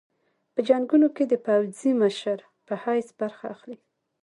[0.53, 3.77] په جنګونو کې د پوځي مشر په حیث برخه اخلي.